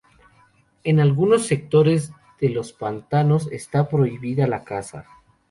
En 0.83 0.99
algunos 0.99 1.45
sectores 1.45 2.11
de 2.39 2.49
los 2.49 2.73
pantanos 2.73 3.47
está 3.51 3.87
prohibida 3.87 4.47
la 4.47 4.63
caza. 4.63 5.05